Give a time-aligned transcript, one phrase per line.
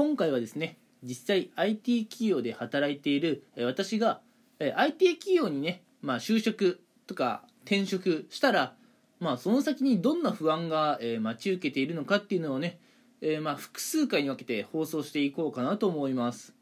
[0.00, 4.22] 今回はですね実際 IT 企業で働いている私が
[4.58, 8.72] IT 企業にね、まあ、就職とか転職したら、
[9.18, 12.78] まあ、その先にどんな不安が、待ち受けているのかっていうのをね、
[13.20, 16.54] えまあ、複数回に分けて放送していこうかなと思います。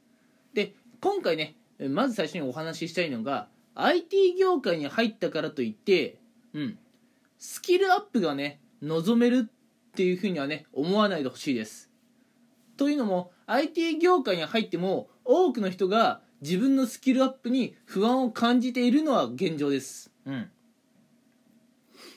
[0.53, 3.47] で今回ねまず最初にお話ししたいのが
[3.77, 6.19] IT 業界に入ったからといって、
[6.55, 6.79] うん、
[7.39, 11.88] スキルアップがね望めるっていうふうにはね思わないでほしいです。
[12.79, 20.13] というのも IT 業界に入っても多くの人が自分のスキルアップに不安を感じているのは現状です。
[20.25, 20.49] うん。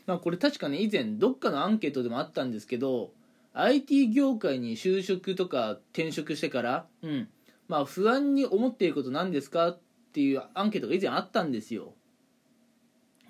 [0.06, 3.12] まあこれ確かね以前どっかのアンケートでもあったんですけど
[3.54, 7.28] IT 業界に就職とか転職してからうん。
[7.68, 9.80] まあ不安に思っていること何ですかっ
[10.14, 11.94] ていうアンケートが以前あったんですよ。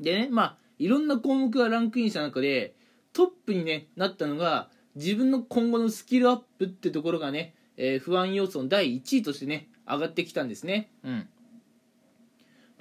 [0.02, 2.76] でねまあいろんな項目がランクインした中で
[3.14, 10.92] トップに、ね、なったのが自分の今後のスキルアップってところがね、えー不安要素の第1位としてね上がってきたんですね。
[11.04, 11.30] うん。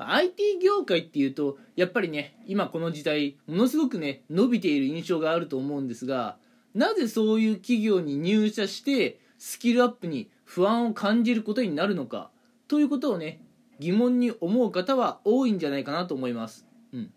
[0.01, 6.39] ま IT 業界っていうとやっぱりね今この時代ものすごくね伸びている印象があると思うんですが
[6.75, 12.31] なぜそういう企業に入社してスキルアップに不安を感じることになるのか
[12.67, 13.41] ということをね
[13.79, 17.13] 疑問に思う方は多いんじゃないかなと思います、うん、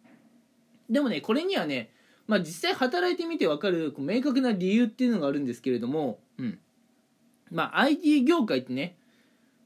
[0.89, 1.91] でもねこれにはね、
[2.27, 6.59] まあ、実際働いてみて分かるこう明確な理由っていうのがあるんですけれども、うん。
[7.51, 8.97] まあ、IT 業界ってね、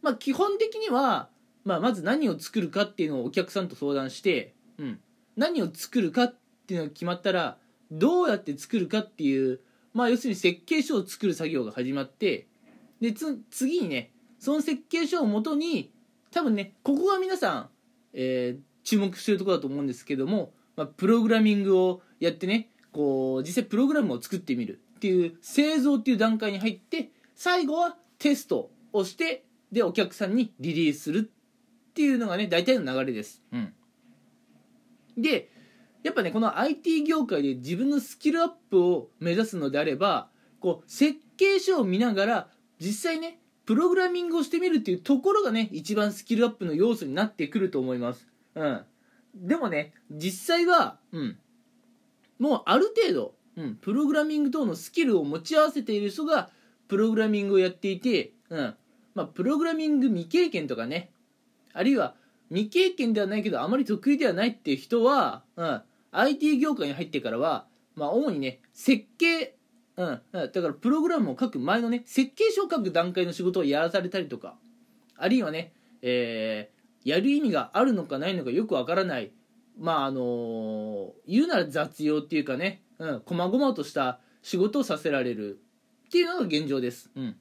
[0.02, 1.30] まあ、基本的には、
[1.64, 5.00] まあ、まず何を作るかっていうのをお客さんと相談して、うん、
[5.36, 6.36] 何を作るかっ
[6.68, 7.58] ていうのが決まったら
[7.92, 9.60] どうやって作るかっていう、
[9.94, 12.48] まあ、要するに設計書を作る作業が始まって
[13.00, 15.92] でつ次にねその設計書をもとに
[16.32, 17.70] 多分ねここが皆さん、
[18.14, 33.44] えー注目してるとこだと思うんですけども、まあ、プログラミングをやってねこう実際プログラムを作ってみるっていう製造っていう段階に入って最後はテストをしてでお客さんにリリースするっていうのがね大体の流れです。
[33.52, 33.74] うん、
[35.18, 35.50] で
[36.04, 40.30] やっぱねこの IT 業界で自分のスキルアップを目指すのであれば
[40.60, 42.48] こう設計書を見ながら
[42.80, 48.28] 実際ねプログラミングをしてみるっていうところがね一番スキルアップの要素になってくると思います。
[48.56, 48.82] うん、
[49.36, 51.38] でもね実際は、うん、
[52.40, 56.50] もうある程度、うん、プログラミング等のスキルを持ち合わせている人が
[56.88, 58.76] プログラミングをやっていて、うん。
[59.18, 61.10] まあ、プログラミング未経験とかね
[61.74, 62.14] あるいは
[62.50, 67.66] 未経験ではないけどあまり得意ではないっていう人は、うん、IT 業界に入ってからは、
[67.96, 69.56] まあ、主にね設計、
[69.98, 74.56] うん、だからプログラムを書く前のね設計書を書く段階の仕事をやらされたりとか
[75.18, 75.74] あるいはね、
[76.04, 76.77] えー
[77.08, 79.32] やる意味があるのかないのかよくわからない。
[79.80, 82.84] まああの言うなら雑用っていうかね。
[83.00, 83.22] うん。
[83.26, 85.60] 細々とした仕事をさせられる
[86.08, 87.36] っていうのが現状です、うん、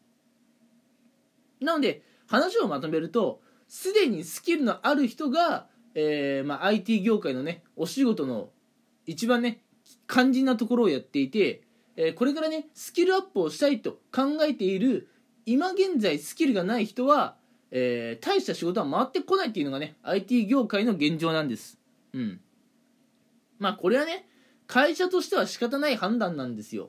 [1.60, 8.50] なので話をまとめるとすでにスキルのある人が、えーまあ、IT 業界のねお仕事の
[9.06, 9.60] 一番ね
[10.08, 11.62] 肝心なところをやっていて、
[11.96, 15.08] えーこれからねスキルアップをしたいと考えている
[15.46, 17.36] 今現在スキルがない人は、
[17.78, 21.78] えー大した仕事は回ってこないっていうのがね IT 業界の現状なんです。
[22.14, 22.40] うん。
[23.58, 24.26] まあこれはね
[24.66, 26.88] 会社としては仕方ない判断なんですよ。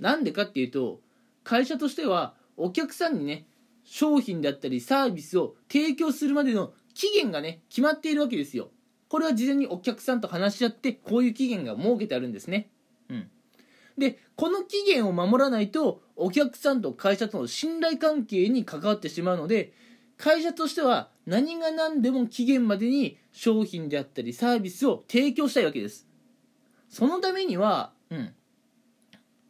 [0.00, 1.00] なんでかっていうと
[1.44, 3.46] 会社としてはお客さんにね
[3.84, 8.70] 商品だったりサービスを提供するまでの期限がね決まっているわけですよ。
[9.08, 12.68] これは事前にお客さんと話し合ってこういう期限が設けてあるんですね。
[13.98, 19.72] でこの期限を守らないとお客さんと会社との信頼関係に関わってしまうので
[20.16, 26.06] 会社としては何が何でも期限までに商品であったりサービスを提供したいわけです。
[26.88, 28.32] そのためには、うん、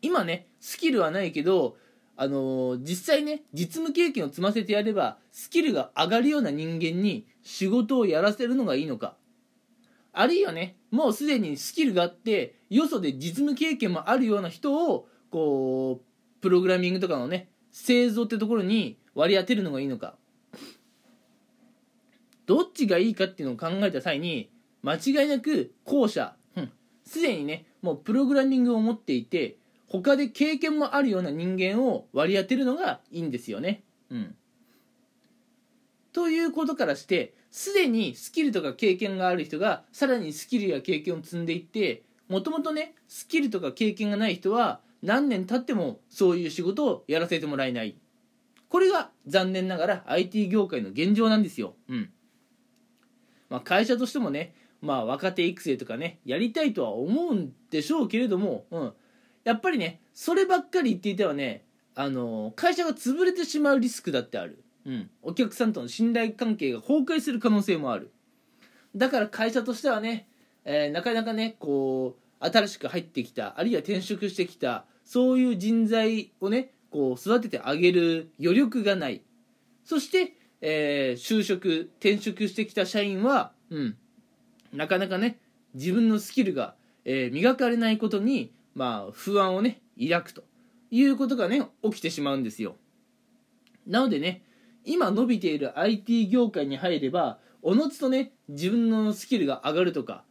[0.00, 1.76] 今ねスキルはないけど
[2.16, 9.16] あのー実際ね実務経験を積ませてやればスキルが上がるような人間に仕事をやらせるのがいいのか。
[10.14, 20.16] あるいはねもうすでにスキルがあってよそで実務経験もあるような人をこうプログラミングとかのね製造ってところに割り当てるのがいいのか。
[22.46, 24.50] どっちがいいかっていうのを考えた際に
[24.82, 26.36] 間違いなく後者。
[26.56, 26.70] うん。
[27.04, 29.56] すでにねもうプログラミングを持っていて
[29.88, 33.82] 他で経験もあるような人間を割り当てるのがいいんですよね。
[34.10, 34.36] うん。
[36.14, 47.96] ということからしてすでにスキルとか経験がある人がさらにスキルや経験を積んでいってもともとねスキルとか経験がない人は何年経ってもそういう仕事をやらせてもらえない。
[48.70, 51.74] これが残念ながら IT 業界の現状なんですよ。
[51.88, 52.10] うん。
[53.50, 58.92] まあ会社としてもねまあ若手育成とかねやりたいとは思うんでしょうけれども、うん、
[59.44, 61.64] やっぱりねそればっかり言っていてはね
[61.94, 68.10] あの会社が潰れてしまうリスクだってある、うん、お客さんとの信頼関係が崩壊する可能性もある。
[68.94, 70.28] だから会社としてはね、
[70.64, 79.22] えー、なかなかねこう新しく入ってきたあるいは転職してきたそういう人材をねこう育ててあげる余力がない。
[79.84, 83.96] そして、えー、就職転職してきた社員は、うん、
[84.72, 85.38] なかなかね
[85.74, 90.44] 自分のスキルが、えー、磨かれないことに、まあ、不安をね抱くと
[90.90, 92.76] いうことがね起きてしまうんですよ。
[93.86, 94.42] なのでね
[94.84, 100.24] 今伸びている IT 業界に入ればおのずとね自分のスキルが上がるとか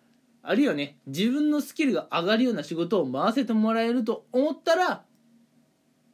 [0.44, 5.04] あるいはね自分のスキルが上がるような仕事を回せてもらえると思ったら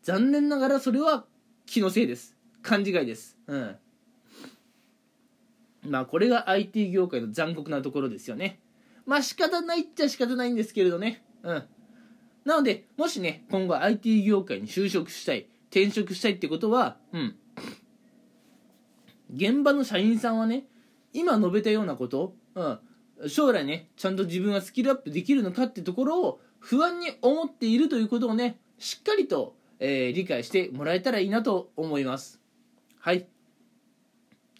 [0.04, 1.26] 残念ながらそれは
[1.66, 2.36] 気のせいです。
[2.62, 3.38] 勘違いです。
[3.48, 3.76] うん。
[5.84, 8.60] まあこれが IT 業界の残酷なところですよね。
[9.06, 11.24] まあ仕方ないっちゃ仕方ないんですけれどね。
[11.44, 11.64] うん。
[12.46, 17.36] なのでもしね今後 IT 業界に就職したい転職したいってことはうん。
[19.34, 20.66] 現場の社員さんはね
[21.14, 22.80] 今述べたようなこと、うん、
[23.28, 32.40] 将来ねちゃんと自分はスキルアップできるのかってところを不安に思っているということをねしっかりと、えー、理解してもらえたらいいなと思います。
[33.00, 33.28] はい、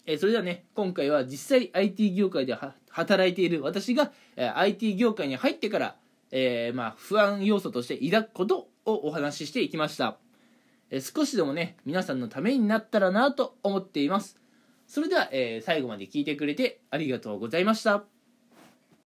[0.06, 2.56] えー、それではね今回は実際 IT 業界で
[2.88, 5.96] 働いている私が、えー、IT 業界に入ってから、
[6.30, 10.16] えまあ、不安要素として抱くことをお話ししていきました、
[10.90, 14.39] え少しでもね皆さんのためになったらなと思っています。
[14.90, 18.19] それでは、え最後まで聞いてくれてありがとうございました。